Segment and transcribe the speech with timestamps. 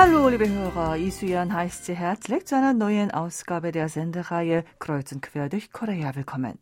[0.00, 0.96] Hallo, liebe Hörer.
[0.96, 6.14] Isuyan heißt Sie herzlich zu einer neuen Ausgabe der Sendereihe Kreuz und Quer durch Korea
[6.14, 6.56] willkommen.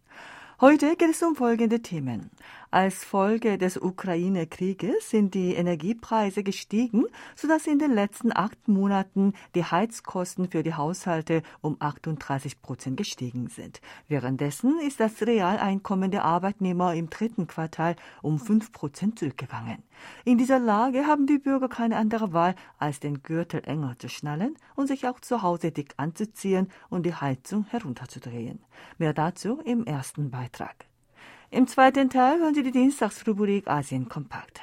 [0.59, 2.31] Heute geht es um folgende Themen.
[2.71, 7.05] Als Folge des Ukraine-Krieges sind die Energiepreise gestiegen,
[7.37, 13.49] sodass in den letzten acht Monaten die Heizkosten für die Haushalte um 38 Prozent gestiegen
[13.49, 13.81] sind.
[14.09, 19.83] Währenddessen ist das Realeinkommen der Arbeitnehmer im dritten Quartal um fünf Prozent zurückgegangen.
[20.25, 24.57] In dieser Lage haben die Bürger keine andere Wahl, als den Gürtel enger zu schnallen
[24.75, 28.59] und sich auch zu Hause dick anzuziehen und die Heizung herunterzudrehen.
[28.99, 30.87] Mehr dazu im ersten Beitrag.
[31.51, 34.61] Im zweiten Teil hören Sie die Dienstagsrubrik Asien kompakt.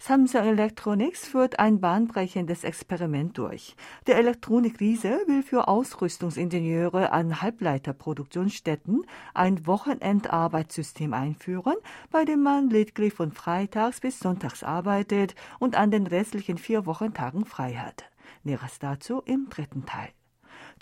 [0.00, 3.76] Samsung Electronics führt ein bahnbrechendes Experiment durch.
[4.08, 11.76] Der Elektronikriese will für Ausrüstungsingenieure an Halbleiterproduktionsstätten ein Wochenendarbeitssystem einführen,
[12.10, 17.44] bei dem man lediglich von Freitags bis Sonntags arbeitet und an den restlichen vier Wochentagen
[17.44, 18.10] frei hat.
[18.42, 20.08] Näheres dazu im dritten Teil.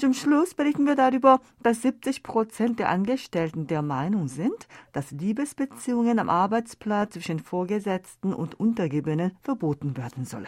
[0.00, 6.18] Zum Schluss berichten wir darüber, dass 70 Prozent der Angestellten der Meinung sind, dass Liebesbeziehungen
[6.18, 10.46] am Arbeitsplatz zwischen Vorgesetzten und Untergebenen verboten werden sollen.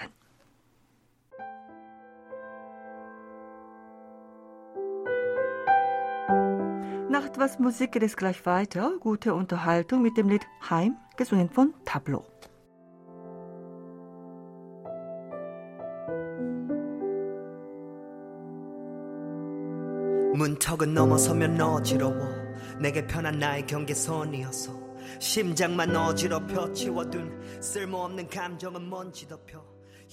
[7.11, 8.93] Nach etwas Musik geht es gleich weiter.
[9.01, 12.25] Gute Unterhaltung mit dem Lied Heim, gesungen von Tableau.
[20.63, 22.15] 턱은 넘어서면 어지러워.
[22.79, 24.73] 내게 편한 나의 경계선이어서
[25.19, 29.65] 심장만 어지럽혀 치워둔 쓸모없는 감정은 먼지 덮여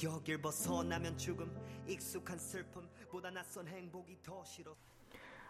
[0.03, 1.55] 여길 벗어나면 죽음
[1.87, 4.75] 익숙한 슬픔보다 낯선 행복이 더 싫어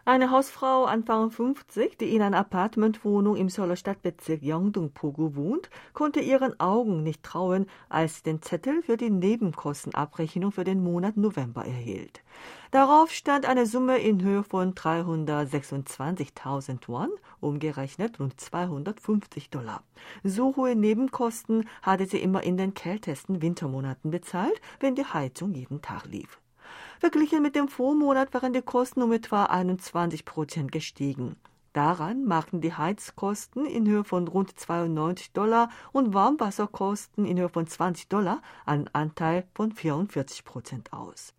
[0.06, 6.58] Eine Hausfrau Anfang 50, die in einer Apartmentwohnung im Seouler Stadtbezirk Yeongdong-Pogu wohnt, konnte ihren
[6.58, 12.22] Augen nicht trauen, als sie den Zettel für die Nebenkostenabrechnung für den Monat November erhielt.
[12.70, 17.10] Darauf stand eine Summe in Höhe von 326.000 Won,
[17.40, 19.82] umgerechnet rund 250 Dollar.
[20.24, 25.82] So hohe Nebenkosten hatte sie immer in den kältesten Wintermonaten bezahlt, wenn die Heizung jeden
[25.82, 26.39] Tag lief.
[27.00, 31.36] Verglichen mit dem Vormonat waren die Kosten um etwa 21 Prozent gestiegen.
[31.72, 37.66] Daran machten die Heizkosten in Höhe von rund 92 Dollar und Warmwasserkosten in Höhe von
[37.66, 41.32] 20 Dollar einen Anteil von 44 Prozent aus.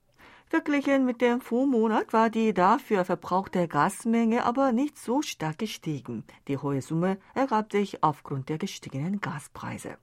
[0.48, 6.24] Verglichen mit dem Vormonat war die dafür verbrauchte Gasmenge aber nicht so stark gestiegen.
[6.48, 10.00] Die hohe Summe ergab sich aufgrund der gestiegenen Gaspreise.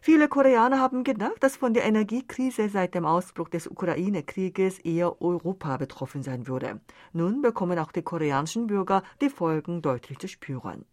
[0.00, 5.76] Viele Koreaner haben gedacht, dass von der Energiekrise seit dem Ausbruch des Ukraine-Krieges eher Europa
[5.76, 6.80] betroffen sein würde.
[7.12, 10.84] Nun bekommen auch die koreanischen Bürger die Folgen deutlich zu spüren.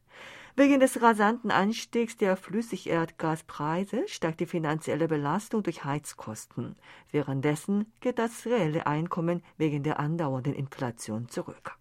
[0.56, 6.75] Wegen des rasanten Anstiegs der Flüssigerdgaspreise steigt die finanzielle Belastung durch Heizkosten.
[7.09, 11.75] Währenddessen geht das reelle Einkommen wegen der andauernden Inflation zurück.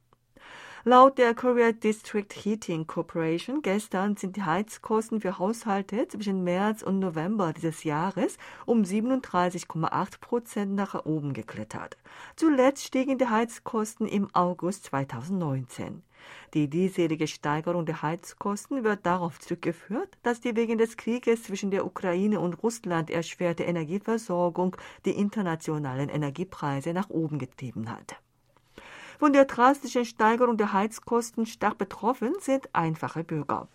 [0.85, 6.99] Laut der Korea District Heating Corporation gestern sind die Heizkosten für Haushalte zwischen März und
[6.99, 11.97] November dieses Jahres um 37,8 Prozent nach oben geklettert.
[12.35, 16.03] Zuletzt stiegen die Heizkosten im August 2019.
[16.53, 21.87] Die diesjährige Steigerung der Heizkosten wird darauf zurückgeführt, dass die wegen des Krieges zwischen der
[21.87, 28.17] Ukraine und Russland erschwerte Energieversorgung die internationalen Energiepreise nach oben getrieben hat.
[29.23, 33.69] Von der drastischen Steigerung der Heizkosten stark betroffen sind einfache Bürger.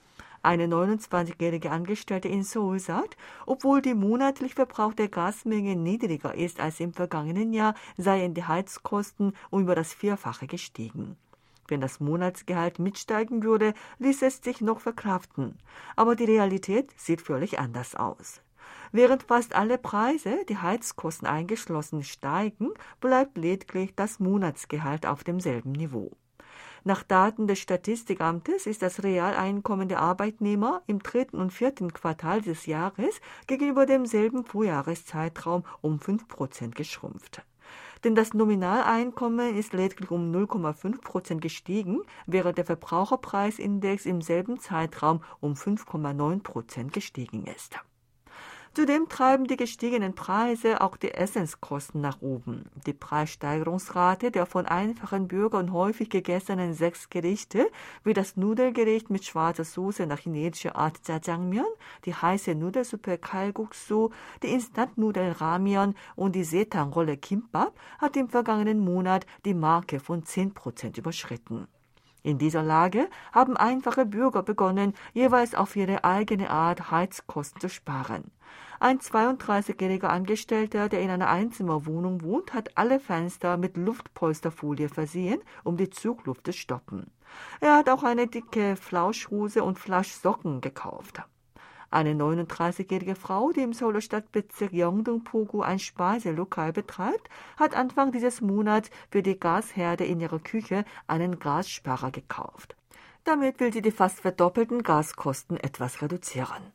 [0.43, 3.15] Eine 29-jährige Angestellte in Seoul sagt,
[3.45, 9.61] obwohl die monatlich verbrauchte Gasmenge niedriger ist als im vergangenen Jahr, seien die Heizkosten um
[9.61, 11.15] über das Vierfache gestiegen.
[11.69, 15.57] Wenn das Monatsgehalt mitsteigen würde, ließ es sich noch verkraften.
[15.95, 18.41] Aber die Realität sieht völlig anders aus.
[18.91, 22.69] Während fast alle Preise, die Heizkosten eingeschlossen, steigen,
[23.01, 26.11] bleibt lediglich das Monatsgehalt auf demselben Niveau.
[26.83, 32.65] Nach Daten des Statistikamtes ist das Realeinkommen der Arbeitnehmer im dritten und vierten Quartal des
[32.65, 37.41] Jahres gegenüber demselben Vorjahreszeitraum um 5 Prozent geschrumpft.
[38.05, 45.21] Denn das Nominaleinkommen ist lediglich um 0,5 Prozent gestiegen, während der Verbraucherpreisindex im selben Zeitraum
[45.41, 47.75] um 5,9 Prozent gestiegen ist.
[48.77, 52.65] Zudem treiben die gestiegenen Preise auch die Essenskosten nach oben.
[52.85, 57.71] Die Preissteigerungsrate der von einfachen Bürgern häufig gegessenen sechs Gerichte,
[58.03, 61.65] wie das Nudelgericht mit schwarzer Soße nach chinesischer Art Jajangmyeon,
[62.05, 64.11] die heiße Nudelsuppe Kalguksu,
[64.43, 70.53] die Instantnudel Ramion und die Setangrolle Kimbap, hat im vergangenen Monat die Marke von 10
[70.53, 71.67] Prozent überschritten.
[72.27, 78.31] In dieser Lage haben einfache Bürger begonnen, jeweils auf ihre eigene Art Heizkosten zu sparen.
[78.81, 85.77] Ein 32-jähriger Angestellter, der in einer Einzimmerwohnung wohnt, hat alle Fenster mit Luftpolsterfolie versehen, um
[85.77, 87.09] die Zugluft zu stoppen.
[87.61, 91.21] Er hat auch eine dicke Flauschhose und Flaschsocken gekauft.
[91.89, 98.89] Eine 39-jährige Frau, die im Seouler Stadtbezirk Yeongdong-Pogu ein Speiselokal betreibt, hat Anfang dieses Monats
[99.09, 102.75] für die Gasherde in ihrer Küche einen Gassparer gekauft.
[103.23, 106.73] Damit will sie die fast verdoppelten Gaskosten etwas reduzieren.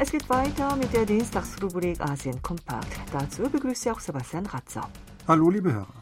[0.00, 2.88] Es geht weiter mit der Dienstagsrubrik Asien Kompakt.
[3.12, 4.88] Dazu begrüße ich auch Sebastian Ratzer.
[5.28, 5.99] Hallo, liebe Hörer.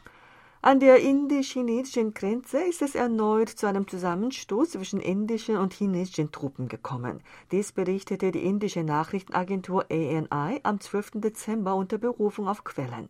[0.60, 6.66] An der indisch-chinesischen Grenze ist es erneut zu einem Zusammenstoß zwischen indischen und chinesischen Truppen
[6.66, 7.22] gekommen.
[7.52, 11.12] Dies berichtete die indische Nachrichtenagentur ANI am 12.
[11.14, 13.08] Dezember unter Berufung auf Quellen.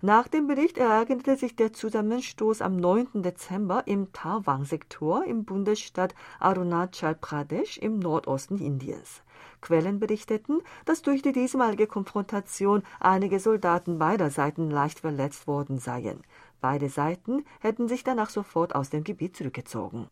[0.00, 3.22] Nach dem Bericht ereignete sich der Zusammenstoß am 9.
[3.22, 9.22] Dezember im Tawang-Sektor im Bundesstaat Arunachal Pradesh im Nordosten Indiens.
[9.60, 16.22] Quellen berichteten, dass durch die diesmalige Konfrontation einige Soldaten beider Seiten leicht verletzt worden seien.
[16.66, 20.08] Beide Seiten hätten sich danach sofort aus dem Gebiet zurückgezogen.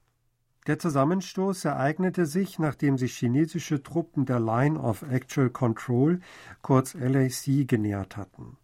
[0.68, 6.20] Der Zusammenstoß ereignete sich, nachdem sich chinesische Truppen der Line of Actual Control,
[6.62, 8.56] kurz LAC, genähert hatten.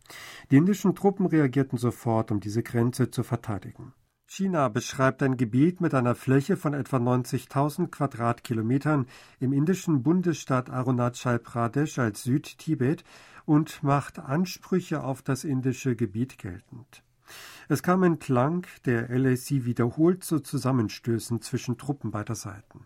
[0.52, 3.92] Die indischen Truppen reagierten sofort, um diese Grenze zu verteidigen.
[4.24, 9.06] China beschreibt ein Gebiet mit einer Fläche von etwa 90.000 Quadratkilometern
[9.40, 13.02] im indischen Bundesstaat Arunachal Pradesh als Südtibet
[13.46, 17.02] und macht Ansprüche auf das indische Gebiet geltend.
[17.72, 22.84] Es kam entlang der LAC wiederholt zu Zusammenstößen zwischen Truppen beider Seiten.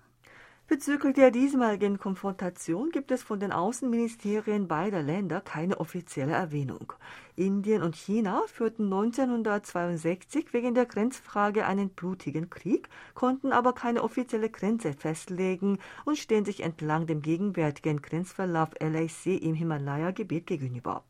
[0.68, 6.92] Bezüglich der diesmaligen Konfrontation gibt es von den Außenministerien beider Länder keine offizielle Erwähnung.
[7.34, 14.50] Indien und China führten 1962 wegen der Grenzfrage einen blutigen Krieg, konnten aber keine offizielle
[14.50, 21.04] Grenze festlegen und stehen sich entlang dem gegenwärtigen Grenzverlauf LAC im Himalaya-Gebiet gegenüber.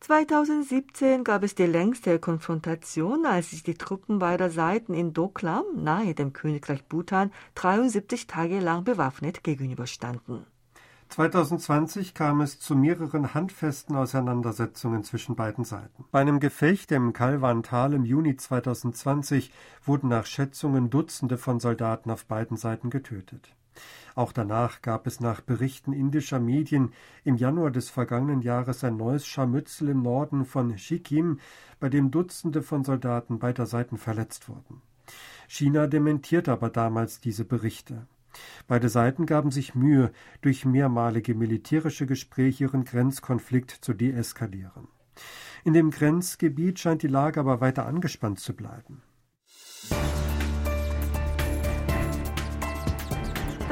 [0.00, 6.14] 2017 gab es die längste Konfrontation, als sich die Truppen beider Seiten in Doklam, nahe
[6.14, 10.46] dem Königreich Bhutan, 73 Tage lang bewaffnet gegenüberstanden.
[11.08, 16.04] 2020 kam es zu mehreren handfesten Auseinandersetzungen zwischen beiden Seiten.
[16.10, 19.52] Bei einem Gefecht im Kalwan-Tal im Juni 2020
[19.84, 23.55] wurden nach Schätzungen Dutzende von Soldaten auf beiden Seiten getötet.
[24.14, 26.92] Auch danach gab es nach Berichten indischer Medien
[27.24, 31.40] im Januar des vergangenen Jahres ein neues Scharmützel im Norden von Sikkim,
[31.80, 34.82] bei dem Dutzende von Soldaten beider Seiten verletzt wurden.
[35.48, 38.06] China dementierte aber damals diese Berichte.
[38.66, 44.88] Beide Seiten gaben sich Mühe, durch mehrmalige militärische Gespräche ihren Grenzkonflikt zu deeskalieren.
[45.64, 49.02] In dem Grenzgebiet scheint die Lage aber weiter angespannt zu bleiben.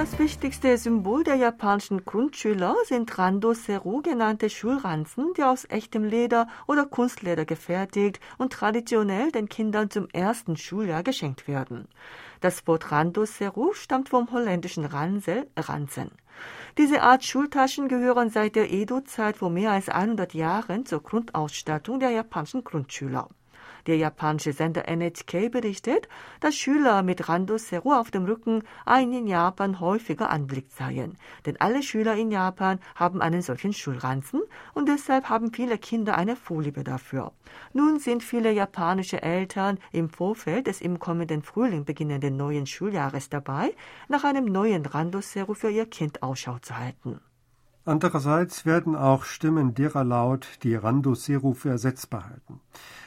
[0.05, 6.85] Das wichtigste Symbol der japanischen Grundschüler sind Rando-Seru genannte Schulranzen, die aus echtem Leder oder
[6.85, 11.89] Kunstleder gefertigt und traditionell den Kindern zum ersten Schuljahr geschenkt werden.
[12.43, 16.11] Das Wort Rando-Seru stammt vom holländischen Ransel, Ranzen.
[16.77, 22.11] Diese Art Schultaschen gehören seit der Edo-Zeit vor mehr als 100 Jahren zur Grundausstattung der
[22.11, 23.31] japanischen Grundschüler.
[23.87, 26.09] Der japanische Sender NHK berichtet,
[26.41, 31.19] dass Schüler mit Randosero auf dem Rücken ein in Japan häufiger Anblick seien.
[31.45, 34.41] Denn alle Schüler in Japan haben einen solchen Schulranzen
[34.73, 37.33] und deshalb haben viele Kinder eine Vorliebe dafür.
[37.73, 43.75] Nun sind viele japanische Eltern im Vorfeld des im kommenden Frühling beginnenden neuen Schuljahres dabei,
[44.09, 47.21] nach einem neuen Randosero für ihr Kind Ausschau zu halten.
[47.87, 52.61] Andererseits werden auch Stimmen derer laut, die Randosero für ersetzbar halten.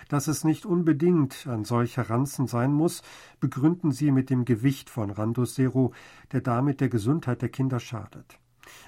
[0.08, 3.02] Dass es nicht unbedingt ein solcher Ranzen sein muss,
[3.40, 5.94] begründen sie mit dem Gewicht von Randosero,
[6.32, 8.40] der damit der Gesundheit der Kinder schadet.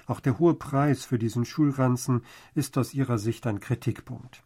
[0.06, 2.22] Auch der hohe Preis für diesen Schulranzen
[2.54, 4.44] ist aus ihrer Sicht ein Kritikpunkt.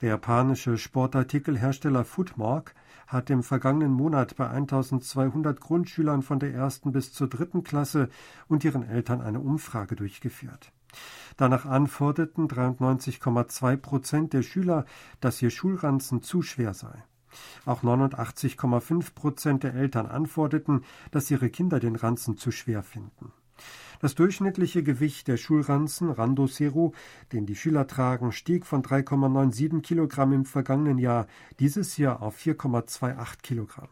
[0.00, 2.74] Der japanische Sportartikelhersteller Footmark
[3.10, 8.08] hat im vergangenen Monat bei 1200 Grundschülern von der ersten bis zur dritten Klasse
[8.48, 10.72] und ihren Eltern eine Umfrage durchgeführt.
[11.36, 14.84] Danach antworteten 93,2 Prozent der Schüler,
[15.20, 17.04] dass ihr Schulranzen zu schwer sei.
[17.64, 23.32] Auch 89,5 Prozent der Eltern antworteten, dass ihre Kinder den Ranzen zu schwer finden.
[24.00, 26.94] Das durchschnittliche Gewicht der Schulranzen Randosero,
[27.34, 31.26] den die Schüler tragen, stieg von 3,97 Kilogramm im vergangenen Jahr
[31.58, 33.88] dieses Jahr auf 4,28 Kilogramm.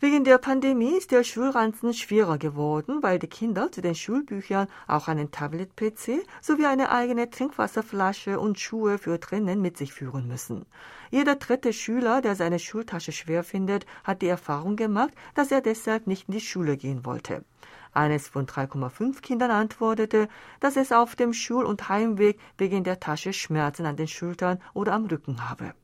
[0.00, 5.08] Wegen der Pandemie ist der Schulranzen schwerer geworden, weil die Kinder zu den Schulbüchern auch
[5.08, 10.66] einen Tablet-PC sowie eine eigene Trinkwasserflasche und Schuhe für drinnen mit sich führen müssen.
[11.10, 16.06] Jeder dritte Schüler, der seine Schultasche schwer findet, hat die Erfahrung gemacht, dass er deshalb
[16.06, 17.44] nicht in die Schule gehen wollte.
[17.92, 20.28] Eines von 3,5 Kindern antwortete,
[20.60, 24.94] dass es auf dem Schul- und Heimweg wegen der Tasche Schmerzen an den Schultern oder
[24.94, 25.74] am Rücken habe.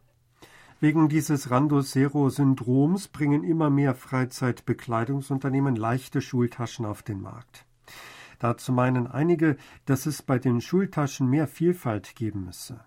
[0.81, 7.67] Wegen dieses Randosero-Syndroms bringen immer mehr Freizeitbekleidungsunternehmen leichte Schultaschen auf den Markt.
[8.39, 12.81] Dazu meinen einige, dass es bei den Schultaschen mehr Vielfalt geben müsse.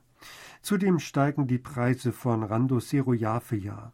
[0.61, 3.93] Zudem steigen die Preise von Randosero Jahr für Jahr.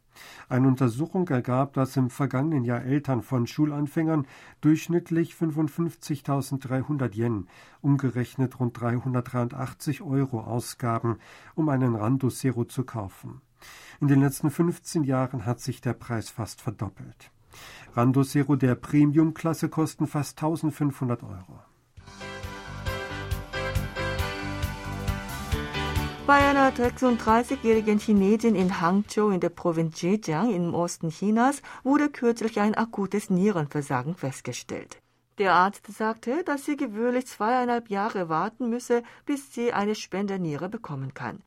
[0.50, 4.28] Eine Untersuchung ergab, dass im vergangenen Jahr Eltern von Schulanfängern
[4.62, 7.48] durchschnittlich 55.300 Yen,
[7.82, 11.18] umgerechnet rund 383 Euro ausgaben,
[11.56, 13.42] um einen Randosero zu kaufen.
[14.00, 17.32] In den letzten 15 Jahren hat sich der Preis fast verdoppelt.
[17.94, 21.67] Randosero der Premium-Klasse kosten fast 1500 Euro.
[26.28, 32.60] Bei einer 36-jährigen Chinesin in Hangzhou in der Provinz Zhejiang im Osten Chinas wurde kürzlich
[32.60, 35.02] ein akutes Nierenversagen festgestellt.
[35.38, 41.14] Der Arzt sagte, dass sie gewöhnlich zweieinhalb Jahre warten müsse, bis sie eine Spenderniere bekommen
[41.14, 41.44] kann.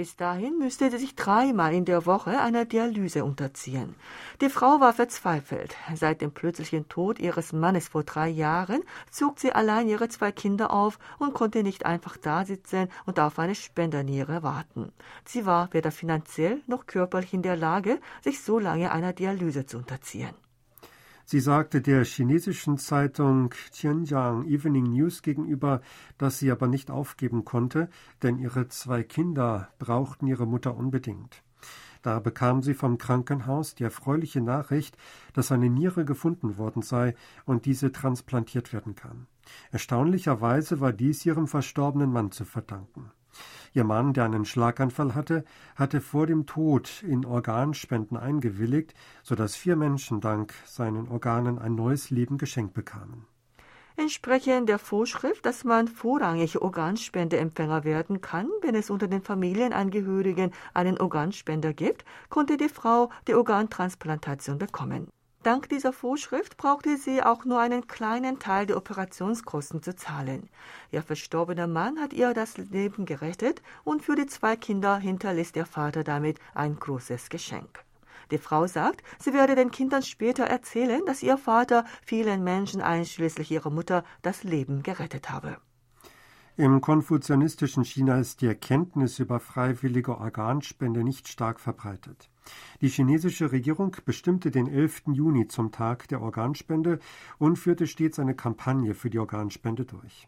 [0.00, 3.94] Bis dahin müsste sie sich dreimal in der Woche einer Dialyse unterziehen.
[4.40, 5.76] Die Frau war verzweifelt.
[5.94, 10.70] Seit dem plötzlichen Tod ihres Mannes vor drei Jahren zog sie allein ihre zwei Kinder
[10.72, 14.90] auf und konnte nicht einfach dasitzen und auf eine Spenderniere warten.
[15.26, 19.76] Sie war weder finanziell noch körperlich in der Lage, sich so lange einer Dialyse zu
[19.76, 20.34] unterziehen.
[21.30, 25.80] Sie sagte der chinesischen Zeitung Tianjiang Evening News gegenüber,
[26.18, 27.88] dass sie aber nicht aufgeben konnte,
[28.20, 31.44] denn ihre zwei Kinder brauchten ihre Mutter unbedingt.
[32.02, 34.96] Da bekam sie vom Krankenhaus die erfreuliche Nachricht,
[35.32, 39.28] dass eine Niere gefunden worden sei und diese transplantiert werden kann.
[39.70, 43.12] Erstaunlicherweise war dies ihrem verstorbenen Mann zu verdanken.
[43.72, 45.44] Ihr Mann, der einen Schlaganfall hatte,
[45.76, 51.74] hatte vor dem Tod in Organspenden eingewilligt, so dass vier Menschen dank seinen Organen ein
[51.74, 53.26] neues Leben geschenkt bekamen.
[53.96, 60.98] Entsprechend der Vorschrift, dass man vorrangig Organspendeempfänger werden kann, wenn es unter den Familienangehörigen einen
[60.98, 65.08] Organspender gibt, konnte die Frau die Organtransplantation bekommen.
[65.42, 70.50] Dank dieser Vorschrift brauchte sie auch nur einen kleinen Teil der Operationskosten zu zahlen.
[70.90, 75.64] Ihr verstorbener Mann hat ihr das Leben gerettet und für die zwei Kinder hinterlässt ihr
[75.64, 77.82] Vater damit ein großes Geschenk.
[78.30, 83.50] Die Frau sagt, sie werde den Kindern später erzählen, dass ihr Vater vielen Menschen einschließlich
[83.50, 85.56] ihrer Mutter das Leben gerettet habe.
[86.56, 92.30] Im konfuzianistischen China ist die Erkenntnis über freiwillige Organspende nicht stark verbreitet.
[92.80, 95.02] Die chinesische Regierung bestimmte den 11.
[95.12, 96.98] Juni zum Tag der Organspende
[97.38, 100.26] und führte stets eine Kampagne für die Organspende durch.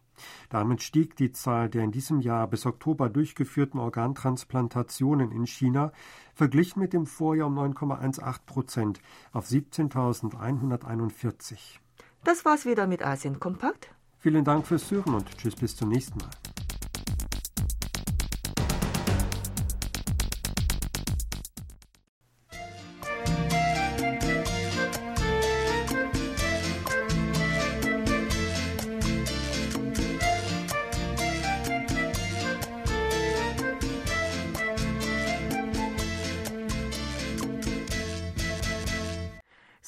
[0.49, 5.91] Damit stieg die Zahl der in diesem Jahr bis Oktober durchgeführten Organtransplantationen in China
[6.35, 9.00] verglichen mit dem Vorjahr um 9,18 Prozent
[9.33, 11.81] auf 17.141.
[12.25, 13.93] Das war's wieder mit Asien Kompakt.
[14.23, 16.31] Vielen Dank fürs Hören und tschüss bis zum nächsten Mal.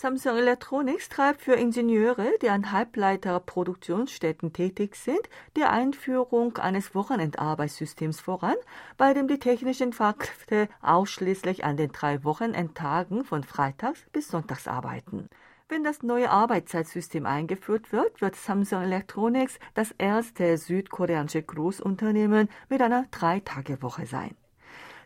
[0.04, 8.56] Samsung Electronics treibt für Ingenieure, die an Halbleiterproduktionsstätten tätig sind, die Einführung eines Wochenendarbeitssystems voran,
[8.98, 15.30] bei dem die technischen Fachkräfte ausschließlich an den drei Wochenendtagen von Freitags bis Sonntags arbeiten.
[15.70, 23.06] Wenn das neue Arbeitszeitsystem eingeführt wird, wird Samsung Electronics das erste südkoreanische Großunternehmen mit einer
[23.10, 24.36] Drei-Tage-Woche sein.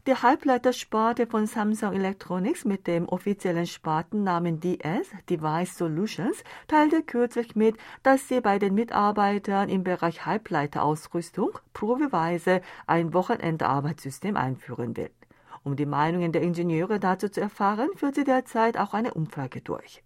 [0.08, 7.76] Die Halbleitersparte von Samsung Electronics mit dem offiziellen Spartennamen DS, Device Solutions, teilte kürzlich mit,
[8.02, 15.10] dass sie bei den Mitarbeitern im Bereich Halbleiterausrüstung probeweise ein Wochenendarbeitssystem einführen will.
[15.62, 20.02] Um die Meinungen der Ingenieure dazu zu erfahren, führt sie derzeit auch eine Umfrage durch.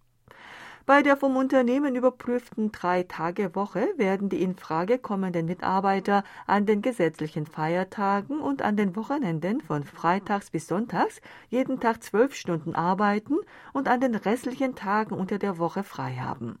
[0.85, 7.45] Bei der vom Unternehmen überprüften Drei-Tage-Woche werden die in Frage kommenden Mitarbeiter an den gesetzlichen
[7.45, 13.37] Feiertagen und an den Wochenenden von Freitags bis Sonntags jeden Tag zwölf Stunden arbeiten
[13.71, 16.59] und an den restlichen Tagen unter der Woche frei haben.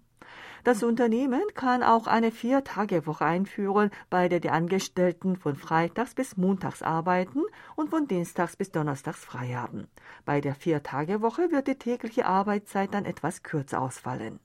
[0.63, 6.81] Das Unternehmen kann auch eine Vier-Tage-Woche einführen, bei der die Angestellten von Freitags bis Montags
[6.81, 7.41] arbeiten
[7.75, 9.87] und von Dienstags bis Donnerstags frei haben.
[10.23, 14.39] Bei der Vier-Tage-Woche wird die tägliche Arbeitszeit dann etwas kürzer ausfallen.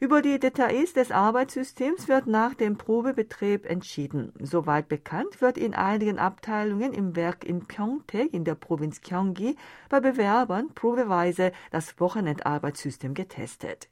[0.00, 4.32] Über die Details des Arbeitssystems wird nach dem Probebetrieb entschieden.
[4.40, 9.54] Soweit bekannt wird in einigen Abteilungen im Werk in Pyeongtaek in der Provinz Gyeonggi
[9.90, 13.90] bei Bewerbern probeweise das Wochenendarbeitssystem getestet.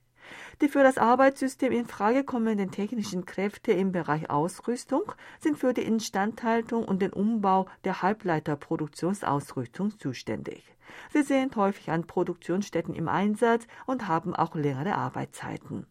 [0.60, 5.82] Die für das Arbeitssystem in Frage kommenden technischen Kräfte im Bereich Ausrüstung sind für die
[5.82, 10.64] Instandhaltung und den Umbau der Halbleiterproduktionsausrüstung zuständig.
[11.12, 15.86] Sie sind häufig an Produktionsstätten im Einsatz und haben auch längere Arbeitszeiten.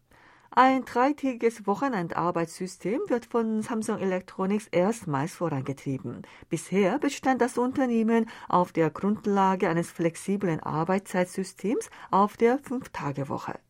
[0.50, 6.22] Ein dreitägiges Wochenendarbeitssystem wird von Samsung Electronics erstmals vorangetrieben.
[6.48, 13.60] Bisher bestand das Unternehmen auf der Grundlage eines flexiblen Arbeitszeitsystems auf der Fünf-Tage-Woche.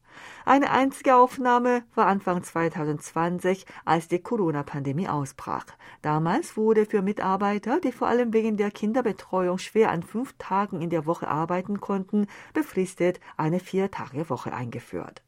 [0.44, 5.66] Eine einzige Aufnahme war Anfang 2020, als die Corona-Pandemie ausbrach.
[6.02, 10.90] Damals wurde für Mitarbeiter, die vor allem wegen der Kinderbetreuung schwer an fünf Tagen in
[10.90, 15.22] der Woche arbeiten konnten, befristet eine Vier-Tage-Woche eingeführt.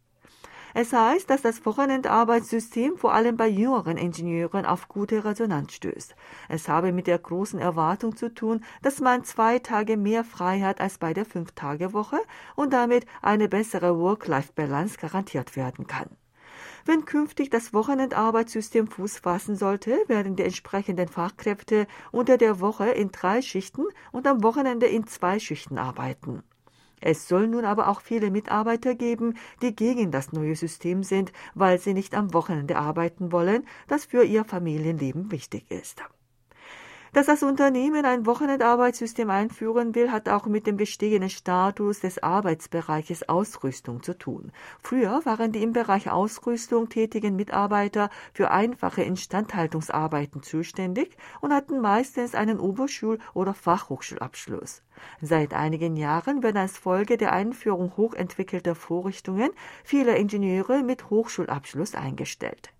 [0.74, 6.14] Es heißt, dass das Wochenendarbeitssystem vor allem bei jüngeren Ingenieuren auf gute Resonanz stößt.
[6.48, 10.80] Es habe mit der großen Erwartung zu tun, dass man zwei Tage mehr frei hat
[10.80, 12.18] als bei der Fünf-Tage-Woche
[12.54, 16.08] und damit eine bessere Work-Life-Balance garantiert werden kann.
[16.84, 23.12] Wenn künftig das Wochenendarbeitssystem Fuß fassen sollte, werden die entsprechenden Fachkräfte unter der Woche in
[23.12, 26.42] drei Schichten und am Wochenende in zwei Schichten arbeiten.
[27.00, 31.78] Es soll nun aber auch viele Mitarbeiter geben, die gegen das neue System sind, weil
[31.78, 36.02] sie nicht am Wochenende arbeiten wollen, das für ihr Familienleben wichtig ist.
[37.12, 43.28] Dass das Unternehmen ein Wochenendarbeitssystem einführen will, hat auch mit dem gestiegenen Status des Arbeitsbereiches
[43.28, 44.52] Ausrüstung zu tun.
[44.80, 52.36] Früher waren die im Bereich Ausrüstung tätigen Mitarbeiter für einfache Instandhaltungsarbeiten zuständig und hatten meistens
[52.36, 54.82] einen Oberschul- oder Fachhochschulabschluss.
[55.20, 59.50] Seit einigen Jahren werden als Folge der Einführung hochentwickelter Vorrichtungen
[59.82, 62.72] viele Ingenieure mit Hochschulabschluss eingestellt.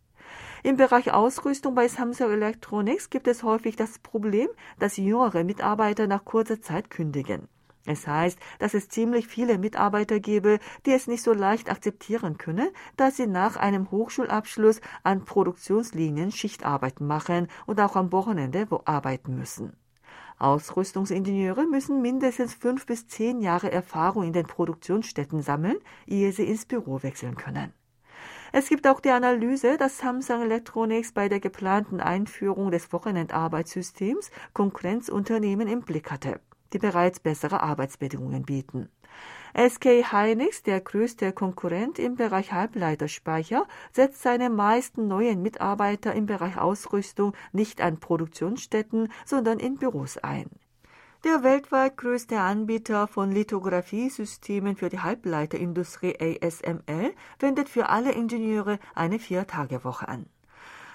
[0.62, 4.49] Im Bereich Ausrüstung bei Samsung Electronics gibt es häufig das Problem,
[4.79, 7.49] dass jüngere Mitarbeiter nach kurzer Zeit kündigen.
[7.87, 12.69] Es heißt, dass es ziemlich viele Mitarbeiter gebe, die es nicht so leicht akzeptieren können,
[12.99, 19.73] dass sie nach einem Hochschulabschluss an Produktionslinien Schichtarbeiten machen und auch am Wochenende arbeiten müssen.
[20.39, 26.67] Ausrüstungsingenieure müssen mindestens fünf bis zehn Jahre Erfahrung in den Produktionsstätten sammeln, ehe sie ins
[26.67, 27.73] Büro wechseln können.
[28.52, 35.69] Es gibt auch die Analyse, dass Samsung Electronics bei der geplanten Einführung des Wochenendarbeitssystems Konkurrenzunternehmen
[35.69, 36.41] im Blick hatte,
[36.73, 38.89] die bereits bessere Arbeitsbedingungen bieten.
[39.56, 46.56] SK Hynix, der größte Konkurrent im Bereich Halbleiterspeicher, setzt seine meisten neuen Mitarbeiter im Bereich
[46.58, 50.50] Ausrüstung nicht an Produktionsstätten, sondern in Büros ein.
[51.23, 59.19] Der weltweit größte Anbieter von Lithografiesystemen für die Halbleiterindustrie ASML wendet für alle Ingenieure eine
[59.19, 60.25] Viertagewoche an.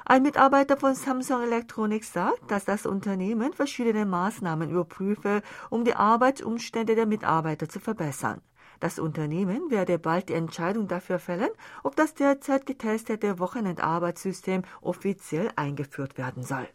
[0.04, 6.96] Ein Mitarbeiter von Samsung Electronics sagt, dass das Unternehmen verschiedene Maßnahmen überprüfe, um die Arbeitsumstände
[6.96, 8.42] der Mitarbeiter zu verbessern.
[8.80, 11.52] Das Unternehmen werde bald die Entscheidung dafür fällen,
[11.84, 16.68] ob das derzeit getestete Wochenendarbeitssystem offiziell eingeführt werden soll.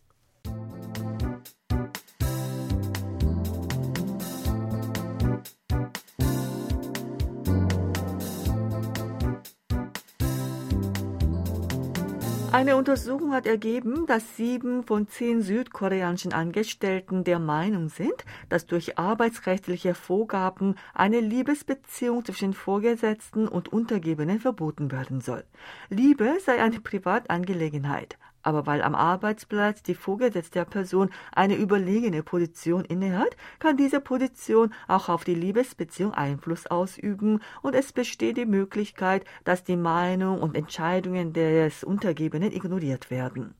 [12.61, 18.99] Eine Untersuchung hat ergeben, dass sieben von zehn südkoreanischen Angestellten der Meinung sind, dass durch
[18.99, 25.45] arbeitsrechtliche Vorgaben eine Liebesbeziehung zwischen Vorgesetzten und Untergebenen verboten werden soll.
[25.89, 28.19] Liebe sei eine Privatangelegenheit.
[28.43, 35.09] Aber weil am Arbeitsplatz die vorgesetzte Person eine überlegene Position innehat, kann diese Position auch
[35.09, 41.33] auf die Liebesbeziehung Einfluss ausüben und es besteht die Möglichkeit, dass die Meinung und Entscheidungen
[41.33, 43.55] des Untergebenen ignoriert werden.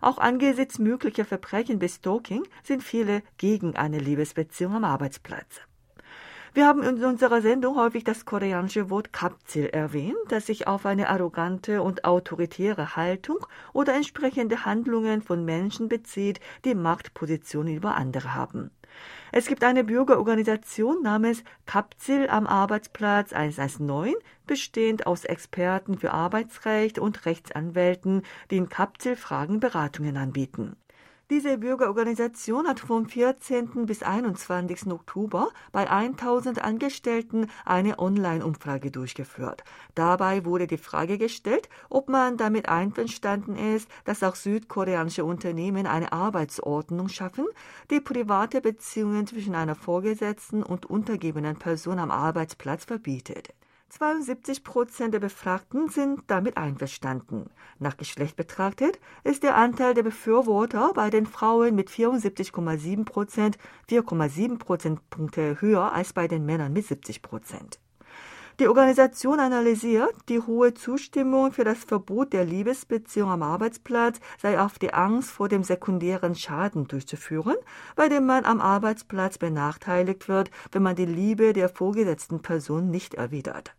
[0.00, 5.60] Auch angesichts möglicher Verbrechen bis Stalking sind viele gegen eine Liebesbeziehung am Arbeitsplatz.
[6.54, 11.08] Wir haben in unserer Sendung häufig das koreanische Wort Kapzil erwähnt, das sich auf eine
[11.08, 13.38] arrogante und autoritäre Haltung
[13.72, 18.70] oder entsprechende Handlungen von Menschen bezieht, die Machtpositionen über andere haben.
[19.32, 24.14] Es gibt eine Bürgerorganisation namens Kapzil am Arbeitsplatz 119,
[24.46, 30.76] bestehend aus Experten für Arbeitsrecht und Rechtsanwälten, die in Kapzil-Fragen Beratungen anbieten.
[31.32, 33.86] Diese Bürgerorganisation hat vom 14.
[33.86, 34.88] bis 21.
[34.88, 39.64] Oktober bei 1000 Angestellten eine Online-Umfrage durchgeführt.
[39.94, 46.12] Dabei wurde die Frage gestellt, ob man damit einverstanden ist, dass auch südkoreanische Unternehmen eine
[46.12, 47.46] Arbeitsordnung schaffen,
[47.90, 53.54] die private Beziehungen zwischen einer Vorgesetzten und untergebenen Person am Arbeitsplatz verbietet.
[53.98, 57.50] 72 Prozent der Befragten sind damit einverstanden.
[57.78, 63.58] Nach Geschlecht betrachtet ist der Anteil der Befürworter bei den Frauen mit 74,7 Prozent
[63.90, 67.80] 4,7 Prozentpunkte höher als bei den Männern mit 70 Prozent.
[68.60, 74.78] Die Organisation analysiert, die hohe Zustimmung für das Verbot der Liebesbeziehung am Arbeitsplatz sei auf
[74.78, 77.56] die Angst vor dem sekundären Schaden durchzuführen,
[77.94, 83.14] bei dem man am Arbeitsplatz benachteiligt wird, wenn man die Liebe der vorgesetzten Person nicht
[83.14, 83.74] erwidert.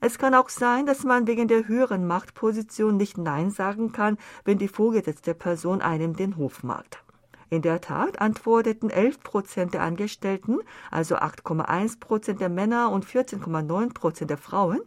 [0.00, 4.58] Es kann auch sein, dass man wegen der höheren Machtposition nicht Nein sagen kann, wenn
[4.58, 7.02] die vorgesetzte Person einem den Hof macht.
[7.50, 10.58] In der Tat antworteten 11 Prozent der Angestellten,
[10.90, 14.80] also 8,1 Prozent der Männer und 14,9 Prozent der Frauen,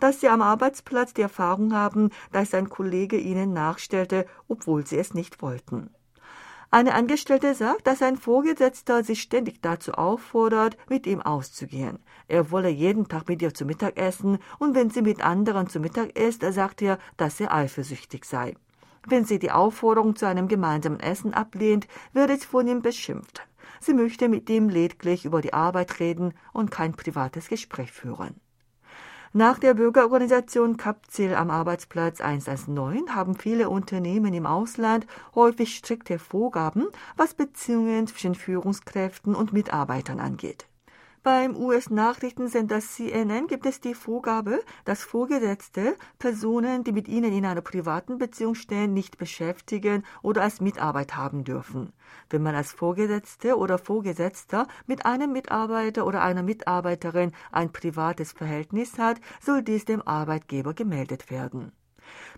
[0.00, 5.14] dass sie am Arbeitsplatz die Erfahrung haben, dass ein Kollege ihnen nachstellte, obwohl sie es
[5.14, 5.90] nicht wollten.
[6.72, 11.98] Eine Angestellte sagt, dass ein Vorgesetzter sie ständig dazu auffordert, mit ihm auszugehen.
[12.28, 15.80] Er wolle jeden Tag mit ihr zu Mittag essen und wenn sie mit anderen zu
[15.80, 18.54] Mittag isst, sagt er, dass er eifersüchtig sei.
[19.04, 23.42] Wenn sie die Aufforderung zu einem gemeinsamen Essen ablehnt, wird es von ihm beschimpft.
[23.80, 28.40] Sie möchte mit ihm lediglich über die Arbeit reden und kein privates Gespräch führen.
[29.32, 36.88] Nach der Bürgerorganisation Kapzil am Arbeitsplatz 119 haben viele Unternehmen im Ausland häufig strikte Vorgaben,
[37.16, 40.66] was Beziehungen zwischen Führungskräften und Mitarbeitern angeht.
[41.22, 47.60] Beim US-Nachrichtensender CNN gibt es die Vorgabe, dass Vorgesetzte Personen, die mit ihnen in einer
[47.60, 51.92] privaten Beziehung stehen, nicht beschäftigen oder als Mitarbeit haben dürfen.
[52.30, 58.96] Wenn man als Vorgesetzte oder Vorgesetzter mit einem Mitarbeiter oder einer Mitarbeiterin ein privates Verhältnis
[58.98, 61.72] hat, soll dies dem Arbeitgeber gemeldet werden.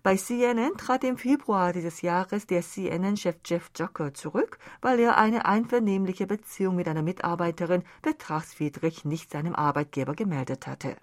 [0.03, 5.45] Bei CNN trat im Februar dieses Jahres der CNN-Chef Jeff Zucker zurück, weil er eine
[5.45, 10.97] einvernehmliche Beziehung mit einer Mitarbeiterin betragswidrig nicht seinem Arbeitgeber gemeldet hatte.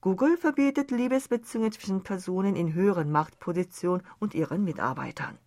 [0.00, 5.38] Google verbietet Liebesbeziehungen zwischen Personen in höheren Machtpositionen und ihren Mitarbeitern.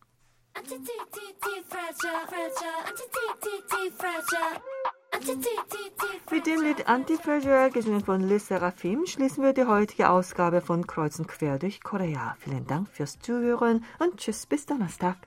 [6.31, 11.19] Mit dem Lied Anti-Fragile, gesungen von Liz Seraphim, schließen wir die heutige Ausgabe von Kreuz
[11.19, 12.35] und Quer durch Korea.
[12.39, 15.17] Vielen Dank fürs Zuhören und tschüss bis Donnerstag.